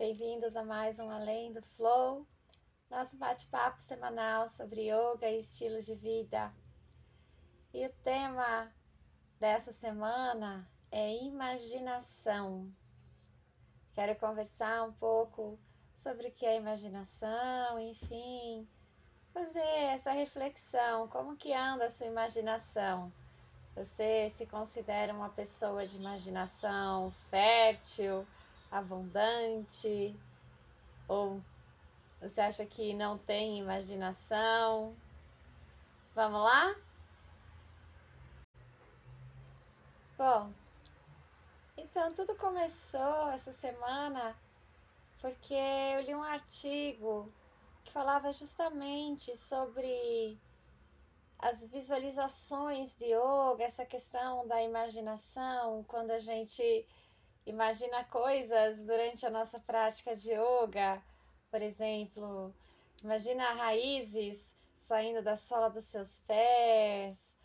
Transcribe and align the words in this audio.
Bem-vindos 0.00 0.56
a 0.56 0.64
mais 0.64 0.98
um 0.98 1.10
Além 1.10 1.52
do 1.52 1.60
Flow, 1.60 2.26
nosso 2.90 3.18
bate-papo 3.18 3.82
semanal 3.82 4.48
sobre 4.48 4.90
yoga 4.90 5.28
e 5.28 5.40
estilo 5.40 5.78
de 5.82 5.94
vida. 5.94 6.50
E 7.74 7.84
o 7.84 7.92
tema 8.02 8.72
dessa 9.38 9.74
semana 9.74 10.66
é 10.90 11.22
imaginação. 11.22 12.66
Quero 13.94 14.16
conversar 14.16 14.84
um 14.84 14.92
pouco 14.94 15.58
sobre 15.96 16.28
o 16.28 16.32
que 16.32 16.46
é 16.46 16.56
imaginação, 16.56 17.78
enfim, 17.78 18.66
fazer 19.34 19.60
essa 19.92 20.12
reflexão, 20.12 21.08
como 21.08 21.36
que 21.36 21.52
anda 21.52 21.84
a 21.84 21.90
sua 21.90 22.06
imaginação? 22.06 23.12
Você 23.76 24.30
se 24.30 24.46
considera 24.46 25.12
uma 25.12 25.28
pessoa 25.28 25.86
de 25.86 25.98
imaginação 25.98 27.12
fértil, 27.28 28.26
abundante? 28.70 30.14
Ou 31.08 31.42
você 32.20 32.40
acha 32.40 32.66
que 32.66 32.94
não 32.94 33.18
tem 33.18 33.58
imaginação? 33.58 34.94
Vamos 36.14 36.42
lá? 36.42 36.74
Bom, 40.18 40.52
então 41.76 42.12
tudo 42.12 42.36
começou 42.36 43.30
essa 43.30 43.52
semana 43.52 44.36
porque 45.20 45.54
eu 45.54 46.00
li 46.02 46.14
um 46.14 46.22
artigo 46.22 47.32
que 47.84 47.92
falava 47.92 48.30
justamente 48.32 49.36
sobre 49.36 50.38
as 51.38 51.58
visualizações 51.66 52.94
de 52.94 53.06
yoga, 53.06 53.64
essa 53.64 53.86
questão 53.86 54.46
da 54.46 54.62
imaginação, 54.62 55.82
quando 55.84 56.10
a 56.10 56.18
gente 56.18 56.86
imagina 57.46 58.04
coisas 58.04 58.78
durante 58.84 59.26
a 59.26 59.30
nossa 59.30 59.58
prática 59.58 60.14
de 60.16 60.32
yoga, 60.32 61.02
por 61.50 61.62
exemplo, 61.62 62.54
imagina 63.02 63.52
raízes 63.54 64.54
saindo 64.76 65.22
da 65.22 65.36
sola 65.36 65.70
dos 65.70 65.84
seus 65.86 66.20
pés, 66.20 67.36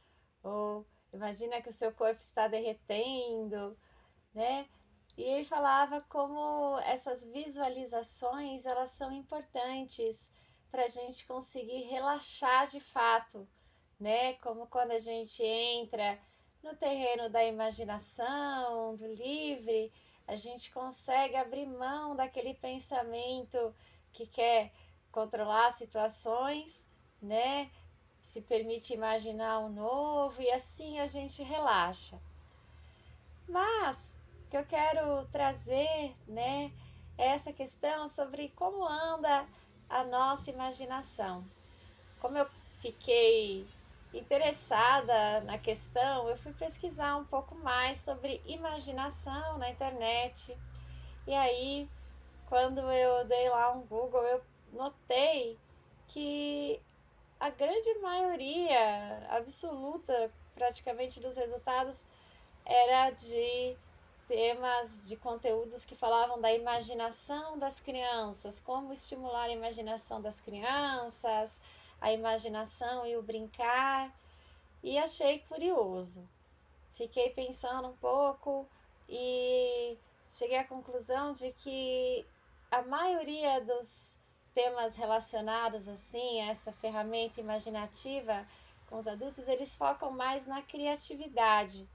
ou 0.44 0.86
imagina 1.14 1.62
que 1.62 1.70
o 1.70 1.74
seu 1.74 1.92
corpo 1.92 2.20
está 2.22 2.48
derretendo, 2.48 3.78
né? 4.34 4.68
E 5.18 5.24
ele 5.24 5.46
falava 5.46 6.02
como 6.10 6.78
essas 6.80 7.24
visualizações 7.24 8.66
elas 8.66 8.92
são 8.92 9.12
importantes 9.12 10.30
para 10.70 10.84
a 10.84 10.88
gente 10.88 11.26
conseguir 11.26 11.84
relaxar 11.84 12.68
de 12.68 12.80
fato, 12.80 13.48
né? 14.00 14.34
Como 14.36 14.68
quando 14.68 14.92
a 14.92 14.98
gente 14.98 15.42
entra 15.42 16.20
no 16.66 16.76
terreno 16.76 17.30
da 17.30 17.46
imaginação, 17.46 18.96
do 18.96 19.06
livre, 19.14 19.94
a 20.28 20.36
gente 20.36 20.72
consegue 20.72 21.36
abrir 21.36 21.68
mão 21.68 22.16
daquele 22.16 22.56
pensamento 22.56 23.74
que 24.12 24.26
quer 24.26 24.72
controlar 25.12 25.74
situações, 25.74 26.90
né? 27.22 27.70
Se 28.20 28.42
permite 28.42 28.96
imaginar 28.96 29.60
o 29.60 29.68
um 29.68 29.70
novo 29.70 30.42
e 30.42 30.50
assim 30.52 31.00
a 31.00 31.06
gente 31.06 31.44
relaxa. 31.44 32.20
Mas 33.48 34.18
o 34.46 34.50
que 34.50 34.58
eu 34.58 34.66
quero 34.66 35.24
trazer, 35.28 36.16
né, 36.28 36.72
é 37.16 37.28
essa 37.28 37.54
questão 37.54 38.10
sobre 38.10 38.50
como 38.56 38.84
anda 38.84 39.48
a 39.88 40.04
nossa 40.04 40.50
imaginação. 40.50 41.46
Como 42.20 42.36
eu 42.40 42.50
fiquei 42.82 43.68
interessada 44.18 45.42
na 45.42 45.58
questão, 45.58 46.30
eu 46.30 46.38
fui 46.38 46.54
pesquisar 46.54 47.18
um 47.18 47.26
pouco 47.26 47.56
mais 47.56 48.00
sobre 48.00 48.42
imaginação 48.46 49.58
na 49.58 49.70
internet. 49.70 50.58
E 51.28 51.34
aí, 51.34 51.90
quando 52.48 52.80
eu 52.80 53.26
dei 53.26 53.50
lá 53.50 53.72
um 53.72 53.86
Google, 53.86 54.24
eu 54.24 54.42
notei 54.72 55.58
que 56.08 56.82
a 57.40 57.50
grande 57.50 57.94
maioria 58.00 59.28
absoluta, 59.30 60.32
praticamente, 60.54 61.20
dos 61.20 61.36
resultados 61.36 62.06
era 62.66 63.12
de 63.12 63.76
temas 64.28 65.08
de 65.08 65.16
conteúdos 65.18 65.86
que 65.86 65.96
falavam 65.96 66.40
da 66.42 66.52
imaginação 66.52 67.60
das 67.60 67.80
crianças, 67.80 68.60
como 68.60 68.92
estimular 68.94 69.44
a 69.44 69.52
imaginação 69.52 70.22
das 70.22 70.40
crianças, 70.40 71.62
a 72.02 72.12
imaginação 72.12 73.06
e 73.06 73.16
o 73.18 73.22
brincar, 73.22 74.14
e 74.84 74.98
achei 74.98 75.40
curioso. 75.40 76.28
Fiquei 76.94 77.30
pensando 77.32 77.88
um 77.88 77.98
pouco 77.98 78.68
e 79.10 79.98
cheguei 80.32 80.58
à 80.58 80.64
conclusão 80.64 81.34
de 81.34 81.52
que 81.54 82.26
a 82.72 82.82
maioria 82.82 83.62
dos 83.62 84.16
temas 84.54 84.96
relacionados 84.96 85.88
assim 85.88 86.42
a 86.42 86.52
essa 86.52 86.72
ferramenta 86.72 87.42
imaginativa 87.42 88.48
com 88.88 88.98
os 88.98 89.08
adultos, 89.08 89.48
eles 89.48 89.76
focam 89.76 90.12
mais 90.12 90.46
na 90.46 90.62
criatividade, 90.62 91.88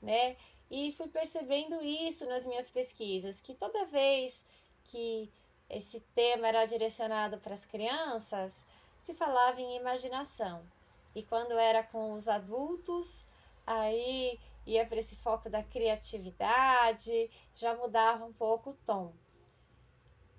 né? 0.00 0.36
E 0.70 0.92
fui 0.92 1.08
percebendo 1.08 1.82
isso 1.82 2.24
nas 2.26 2.44
minhas 2.44 2.70
pesquisas, 2.70 3.40
que 3.40 3.54
toda 3.54 3.86
vez 3.86 4.44
que 4.84 5.30
esse 5.68 6.00
tema 6.14 6.48
era 6.48 6.64
direcionado 6.64 7.38
para 7.38 7.54
as 7.54 7.64
crianças, 7.64 8.64
se 9.06 9.14
falava 9.14 9.60
em 9.60 9.76
imaginação. 9.76 10.66
E 11.14 11.22
quando 11.22 11.52
era 11.52 11.84
com 11.84 12.14
os 12.14 12.26
adultos, 12.26 13.24
aí 13.64 14.40
ia 14.66 14.84
para 14.84 14.98
esse 14.98 15.14
foco 15.14 15.48
da 15.48 15.62
criatividade, 15.62 17.30
já 17.54 17.72
mudava 17.76 18.24
um 18.24 18.32
pouco 18.32 18.70
o 18.70 18.74
tom. 18.74 19.14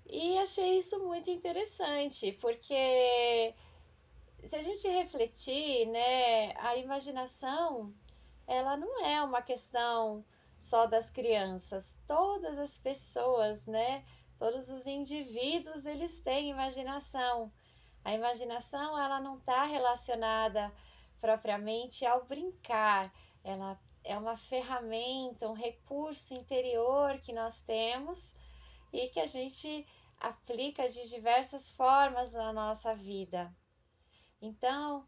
E 0.06 0.38
achei 0.38 0.78
isso 0.78 0.98
muito 1.00 1.30
interessante, 1.30 2.32
porque 2.32 3.54
se 4.44 4.54
a 4.54 4.60
gente 4.60 4.86
refletir, 4.86 5.86
né, 5.86 6.54
a 6.58 6.76
imaginação 6.76 7.94
ela 8.46 8.76
não 8.76 9.02
é 9.02 9.22
uma 9.22 9.40
questão 9.40 10.22
só 10.58 10.86
das 10.86 11.08
crianças. 11.08 11.98
Todas 12.06 12.58
as 12.58 12.76
pessoas, 12.76 13.66
né? 13.66 14.04
Todos 14.38 14.68
os 14.68 14.86
indivíduos, 14.86 15.86
eles 15.86 16.20
têm 16.20 16.50
imaginação. 16.50 17.50
A 18.08 18.14
imaginação, 18.14 18.98
ela 18.98 19.20
não 19.20 19.36
está 19.36 19.64
relacionada 19.64 20.72
propriamente 21.20 22.06
ao 22.06 22.24
brincar. 22.24 23.12
Ela 23.44 23.78
é 24.02 24.16
uma 24.16 24.34
ferramenta, 24.34 25.46
um 25.46 25.52
recurso 25.52 26.32
interior 26.32 27.18
que 27.18 27.34
nós 27.34 27.60
temos 27.60 28.34
e 28.94 29.08
que 29.08 29.20
a 29.20 29.26
gente 29.26 29.86
aplica 30.18 30.88
de 30.88 31.06
diversas 31.10 31.70
formas 31.72 32.32
na 32.32 32.50
nossa 32.50 32.94
vida. 32.94 33.54
Então, 34.40 35.06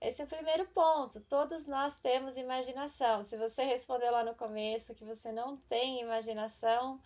esse 0.00 0.20
é 0.20 0.24
o 0.24 0.28
primeiro 0.28 0.66
ponto. 0.70 1.20
Todos 1.20 1.68
nós 1.68 2.00
temos 2.00 2.36
imaginação. 2.36 3.22
Se 3.22 3.36
você 3.36 3.62
respondeu 3.62 4.10
lá 4.10 4.24
no 4.24 4.34
começo 4.34 4.96
que 4.96 5.04
você 5.04 5.30
não 5.30 5.58
tem 5.68 6.00
imaginação, 6.00 7.00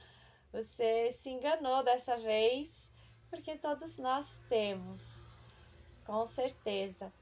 você 0.51 1.13
se 1.13 1.29
enganou 1.29 1.85
dessa 1.85 2.17
vez, 2.17 2.91
porque 3.29 3.59
todos 3.59 3.99
nós 3.99 4.41
temos, 4.49 5.26
com 6.07 6.25
certeza. 6.27 7.13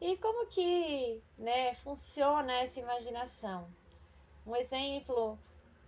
E 0.00 0.16
como 0.16 0.46
que 0.46 1.22
né, 1.38 1.74
funciona 1.74 2.52
essa 2.54 2.78
imaginação? 2.78 3.68
Um 4.46 4.54
exemplo 4.54 5.38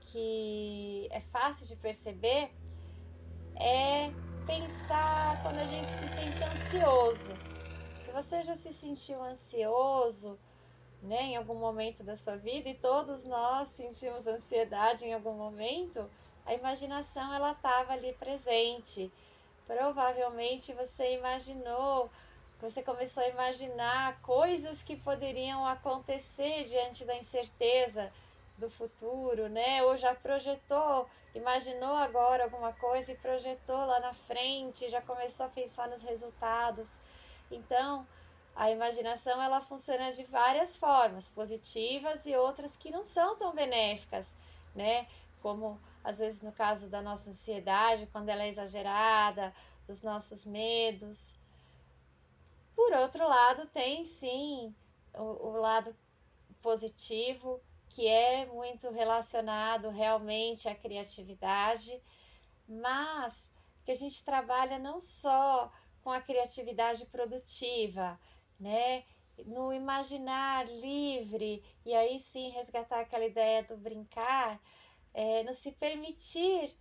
que 0.00 1.08
é 1.10 1.20
fácil 1.20 1.66
de 1.66 1.76
perceber 1.76 2.50
é 3.56 4.10
pensar 4.46 5.42
quando 5.42 5.58
a 5.58 5.64
gente 5.64 5.90
se 5.90 6.08
sente 6.08 6.42
ansioso. 6.42 7.30
Se 8.00 8.10
você 8.10 8.42
já 8.42 8.54
se 8.54 8.72
sentiu 8.72 9.22
ansioso, 9.22 10.38
né, 11.02 11.22
em 11.22 11.36
algum 11.36 11.54
momento 11.54 12.02
da 12.02 12.16
sua 12.16 12.36
vida, 12.36 12.68
e 12.68 12.74
todos 12.74 13.24
nós 13.24 13.68
sentimos 13.68 14.26
ansiedade 14.26 15.06
em 15.06 15.14
algum 15.14 15.34
momento, 15.34 16.10
a 16.44 16.54
imaginação 16.54 17.32
ela 17.32 17.52
estava 17.52 17.92
ali 17.92 18.12
presente. 18.14 19.12
Provavelmente 19.70 20.72
você 20.72 21.14
imaginou, 21.14 22.10
você 22.60 22.82
começou 22.82 23.22
a 23.22 23.28
imaginar 23.28 24.20
coisas 24.20 24.82
que 24.82 24.96
poderiam 24.96 25.64
acontecer 25.64 26.64
diante 26.64 27.04
da 27.04 27.14
incerteza 27.14 28.12
do 28.58 28.68
futuro, 28.68 29.48
né? 29.48 29.80
Ou 29.84 29.96
já 29.96 30.12
projetou, 30.12 31.08
imaginou 31.36 31.94
agora 31.94 32.42
alguma 32.42 32.72
coisa 32.72 33.12
e 33.12 33.16
projetou 33.16 33.76
lá 33.76 34.00
na 34.00 34.12
frente, 34.12 34.88
já 34.88 35.00
começou 35.00 35.46
a 35.46 35.50
pensar 35.50 35.86
nos 35.86 36.02
resultados. 36.02 36.88
Então, 37.48 38.04
a 38.56 38.72
imaginação 38.72 39.40
ela 39.40 39.60
funciona 39.60 40.10
de 40.10 40.24
várias 40.24 40.74
formas, 40.74 41.28
positivas 41.28 42.26
e 42.26 42.34
outras 42.34 42.74
que 42.74 42.90
não 42.90 43.04
são 43.04 43.36
tão 43.36 43.54
benéficas, 43.54 44.36
né? 44.74 45.06
Como 45.40 45.80
às 46.02 46.18
vezes 46.18 46.40
no 46.40 46.52
caso 46.52 46.88
da 46.88 47.02
nossa 47.02 47.30
ansiedade, 47.30 48.06
quando 48.06 48.28
ela 48.28 48.42
é 48.44 48.48
exagerada, 48.48 49.52
dos 49.86 50.02
nossos 50.02 50.44
medos. 50.44 51.36
Por 52.76 52.92
outro 52.92 53.26
lado, 53.26 53.66
tem 53.66 54.04
sim 54.04 54.74
o, 55.14 55.48
o 55.48 55.56
lado 55.56 55.94
positivo, 56.62 57.60
que 57.88 58.06
é 58.06 58.46
muito 58.46 58.88
relacionado 58.90 59.90
realmente 59.90 60.68
à 60.68 60.74
criatividade, 60.74 62.00
mas 62.68 63.50
que 63.84 63.90
a 63.90 63.96
gente 63.96 64.24
trabalha 64.24 64.78
não 64.78 65.00
só 65.00 65.72
com 66.02 66.10
a 66.10 66.20
criatividade 66.20 67.04
produtiva, 67.06 68.18
né? 68.58 69.04
No 69.44 69.72
imaginar 69.72 70.68
livre, 70.68 71.64
e 71.84 71.94
aí 71.94 72.20
sim 72.20 72.50
resgatar 72.50 73.00
aquela 73.00 73.24
ideia 73.24 73.64
do 73.64 73.76
brincar, 73.76 74.60
é, 75.14 75.52
se 75.54 75.72
permitir 75.72 76.76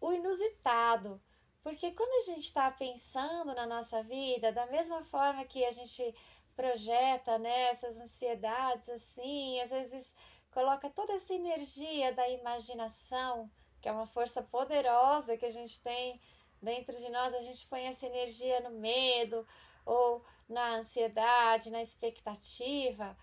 o 0.00 0.12
inusitado. 0.12 1.20
Porque 1.62 1.92
quando 1.92 2.22
a 2.22 2.32
gente 2.32 2.44
está 2.44 2.70
pensando 2.70 3.54
na 3.54 3.66
nossa 3.66 4.02
vida, 4.02 4.52
da 4.52 4.66
mesma 4.66 5.02
forma 5.04 5.44
que 5.44 5.64
a 5.64 5.70
gente 5.70 6.14
projeta 6.56 7.38
né, 7.38 7.70
essas 7.70 7.96
ansiedades 7.96 8.88
assim, 8.88 9.60
às 9.60 9.70
vezes 9.70 10.14
coloca 10.50 10.90
toda 10.90 11.14
essa 11.14 11.32
energia 11.32 12.12
da 12.12 12.28
imaginação, 12.28 13.50
que 13.80 13.88
é 13.88 13.92
uma 13.92 14.06
força 14.06 14.42
poderosa 14.42 15.36
que 15.36 15.46
a 15.46 15.50
gente 15.50 15.80
tem 15.80 16.20
dentro 16.60 16.96
de 16.96 17.08
nós, 17.10 17.34
a 17.34 17.40
gente 17.40 17.66
põe 17.68 17.86
essa 17.86 18.06
energia 18.06 18.60
no 18.60 18.70
medo 18.70 19.46
ou 19.84 20.24
na 20.48 20.76
ansiedade, 20.76 21.70
na 21.70 21.82
expectativa. 21.82 23.16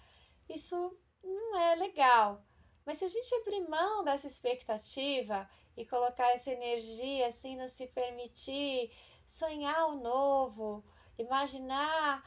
Isso 0.50 0.98
não 1.24 1.58
é 1.58 1.76
legal. 1.76 2.44
Mas 2.90 2.98
se 2.98 3.06
a 3.06 3.08
gente 3.08 3.36
abrir 3.36 3.70
mão 3.70 4.04
dessa 4.04 4.26
expectativa 4.26 5.48
e 5.78 5.86
colocar 5.86 6.28
essa 6.32 6.50
energia 6.50 7.28
assim, 7.28 7.56
não 7.56 7.70
se 7.70 7.86
permitir 7.86 8.92
sonhar 9.28 9.90
o 9.90 9.98
novo, 9.98 10.84
imaginar 11.16 12.24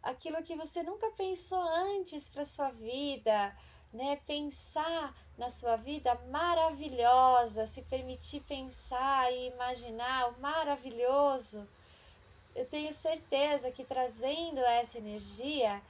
aquilo 0.00 0.40
que 0.44 0.54
você 0.54 0.84
nunca 0.84 1.10
pensou 1.16 1.60
antes 1.60 2.28
para 2.28 2.44
sua 2.44 2.70
vida, 2.70 3.58
né? 3.92 4.14
Pensar 4.24 5.12
na 5.36 5.50
sua 5.50 5.74
vida 5.74 6.14
maravilhosa, 6.30 7.66
se 7.66 7.82
permitir 7.82 8.38
pensar 8.42 9.32
e 9.32 9.48
imaginar 9.48 10.28
o 10.28 10.40
maravilhoso. 10.40 11.68
Eu 12.54 12.64
tenho 12.66 12.94
certeza 12.94 13.72
que 13.72 13.84
trazendo 13.84 14.60
essa 14.60 14.96
energia, 14.96 15.82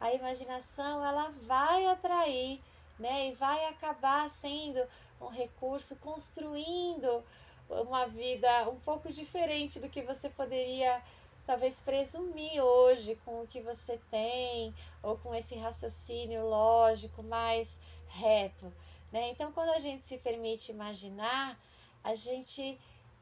a 0.00 0.12
imaginação 0.12 1.04
ela 1.04 1.30
vai 1.42 1.86
atrair, 1.86 2.62
né? 3.02 3.28
E 3.28 3.34
vai 3.34 3.66
acabar 3.66 4.30
sendo 4.30 4.80
um 5.20 5.26
recurso 5.26 5.96
construindo 5.96 7.22
uma 7.68 8.06
vida 8.06 8.68
um 8.70 8.78
pouco 8.80 9.12
diferente 9.12 9.80
do 9.80 9.88
que 9.88 10.02
você 10.02 10.28
poderia 10.28 11.02
talvez 11.44 11.80
presumir 11.80 12.62
hoje 12.62 13.18
com 13.24 13.42
o 13.42 13.46
que 13.46 13.60
você 13.60 13.98
tem 14.10 14.72
ou 15.02 15.18
com 15.18 15.34
esse 15.34 15.56
raciocínio 15.56 16.46
lógico 16.48 17.22
mais 17.22 17.80
reto, 18.08 18.72
né? 19.10 19.30
Então, 19.30 19.50
quando 19.52 19.70
a 19.70 19.78
gente 19.78 20.06
se 20.06 20.18
permite 20.18 20.70
imaginar, 20.70 21.58
a 22.04 22.14
gente 22.14 22.78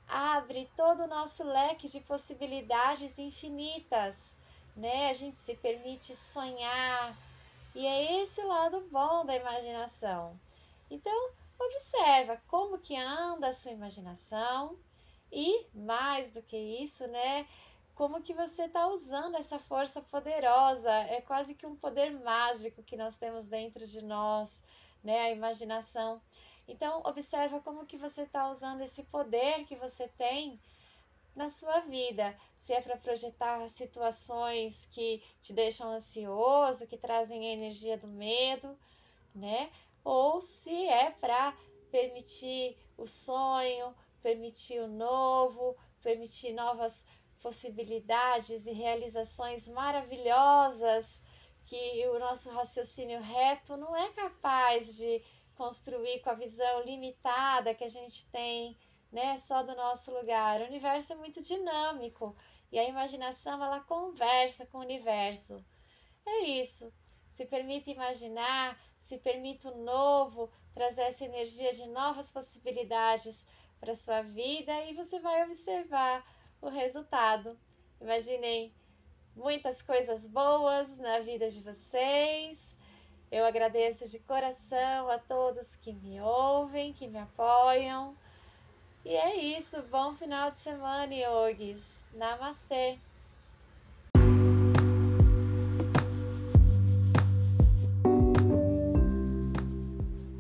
abre 0.06 0.68
todo 0.76 1.04
o 1.04 1.06
nosso 1.06 1.42
leque 1.44 1.88
de 1.88 2.00
possibilidades 2.00 3.18
infinitas, 3.18 4.16
né? 4.76 5.08
A 5.08 5.14
gente 5.14 5.38
se 5.44 5.54
permite 5.54 6.14
sonhar 6.14 7.16
e 7.74 7.86
é 7.86 8.22
esse 8.22 8.42
lado 8.42 8.80
bom 8.90 9.24
da 9.24 9.36
imaginação. 9.36 10.38
Então, 10.90 11.30
observa 11.58 12.40
como 12.48 12.78
que 12.78 12.96
anda 12.96 13.48
a 13.48 13.52
sua 13.52 13.72
imaginação 13.72 14.76
e 15.30 15.66
mais 15.74 16.30
do 16.30 16.42
que 16.42 16.56
isso, 16.56 17.06
né? 17.06 17.46
como 18.00 18.22
que 18.22 18.32
você 18.32 18.62
está 18.62 18.86
usando 18.86 19.34
essa 19.34 19.58
força 19.58 20.00
poderosa. 20.00 20.90
É 20.90 21.20
quase 21.20 21.54
que 21.54 21.66
um 21.66 21.76
poder 21.76 22.10
mágico 22.10 22.82
que 22.82 22.96
nós 22.96 23.18
temos 23.18 23.46
dentro 23.46 23.86
de 23.86 24.02
nós, 24.02 24.62
né? 25.04 25.20
A 25.20 25.30
imaginação. 25.30 26.18
Então, 26.66 27.02
observa 27.04 27.60
como 27.60 27.84
que 27.84 27.98
você 27.98 28.22
está 28.22 28.50
usando 28.50 28.80
esse 28.80 29.02
poder 29.02 29.66
que 29.66 29.76
você 29.76 30.08
tem 30.08 30.58
na 31.34 31.48
sua 31.48 31.80
vida. 31.80 32.36
Se 32.56 32.72
é 32.72 32.80
para 32.80 32.96
projetar 32.96 33.68
situações 33.70 34.86
que 34.92 35.22
te 35.40 35.52
deixam 35.52 35.88
ansioso, 35.88 36.86
que 36.86 36.98
trazem 36.98 37.48
a 37.48 37.52
energia 37.52 37.96
do 37.96 38.06
medo, 38.06 38.78
né? 39.34 39.70
Ou 40.04 40.40
se 40.40 40.86
é 40.86 41.10
para 41.10 41.56
permitir 41.90 42.76
o 42.96 43.06
sonho, 43.06 43.94
permitir 44.22 44.80
o 44.80 44.88
novo, 44.88 45.76
permitir 46.02 46.52
novas 46.52 47.04
possibilidades 47.40 48.66
e 48.66 48.72
realizações 48.72 49.66
maravilhosas 49.66 51.20
que 51.66 52.06
o 52.08 52.18
nosso 52.18 52.50
raciocínio 52.50 53.20
reto 53.20 53.76
não 53.76 53.96
é 53.96 54.10
capaz 54.10 54.96
de 54.96 55.22
construir 55.54 56.20
com 56.20 56.30
a 56.30 56.34
visão 56.34 56.82
limitada 56.82 57.74
que 57.74 57.84
a 57.84 57.88
gente 57.88 58.28
tem, 58.30 58.76
né, 59.10 59.36
só 59.36 59.62
do 59.62 59.74
nosso 59.74 60.10
lugar. 60.12 60.60
O 60.60 60.66
universo 60.66 61.12
é 61.12 61.16
muito 61.16 61.42
dinâmico 61.42 62.36
e 62.70 62.78
a 62.78 62.88
imaginação 62.88 63.62
ela 63.62 63.80
conversa 63.80 64.66
com 64.66 64.78
o 64.78 64.82
universo. 64.82 65.64
É 66.26 66.44
isso. 66.44 66.92
Se 67.30 67.44
permita 67.46 67.90
imaginar, 67.90 68.78
se 69.00 69.18
permita 69.18 69.70
o 69.70 69.82
novo, 69.82 70.50
trazer 70.74 71.02
essa 71.02 71.24
energia 71.24 71.72
de 71.72 71.86
novas 71.88 72.30
possibilidades 72.30 73.46
para 73.80 73.94
sua 73.94 74.22
vida 74.22 74.84
e 74.84 74.94
você 74.94 75.18
vai 75.18 75.44
observar 75.44 76.24
o 76.60 76.68
resultado. 76.68 77.58
Imaginei 78.00 78.72
muitas 79.34 79.82
coisas 79.82 80.26
boas 80.26 80.98
na 80.98 81.20
vida 81.20 81.48
de 81.48 81.60
vocês. 81.60 82.78
Eu 83.30 83.44
agradeço 83.44 84.08
de 84.08 84.18
coração 84.18 85.08
a 85.08 85.18
todos 85.18 85.76
que 85.76 85.92
me 85.92 86.20
ouvem, 86.20 86.92
que 86.92 87.08
me 87.08 87.18
apoiam. 87.18 88.16
E 89.04 89.16
é 89.16 89.36
isso. 89.58 89.82
Bom 89.90 90.14
final 90.14 90.50
de 90.50 90.60
semana, 90.60 91.14
yogis. 91.14 91.82
Namastê. 92.14 92.98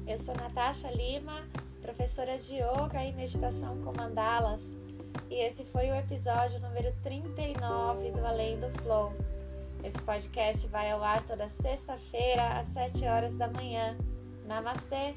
Eu 0.06 0.18
sou 0.18 0.34
Natasha 0.34 0.90
Lima, 0.90 1.42
professora 1.80 2.36
de 2.38 2.56
yoga 2.56 3.04
e 3.04 3.12
meditação 3.12 3.80
com 3.82 3.92
mandalas 3.92 4.80
e 5.30 5.36
esse 5.36 5.64
foi 5.66 5.88
o 5.90 5.94
episódio 5.94 6.58
número 6.58 6.92
39 7.02 8.10
do 8.10 8.26
Além 8.26 8.58
do 8.58 8.68
Flow. 8.80 9.12
Esse 9.84 10.02
podcast 10.02 10.66
vai 10.66 10.90
ao 10.90 11.02
ar 11.02 11.24
toda 11.24 11.48
sexta-feira 11.48 12.58
às 12.58 12.66
7 12.68 13.06
horas 13.06 13.34
da 13.36 13.48
manhã. 13.48 13.96
Namastê! 14.46 15.14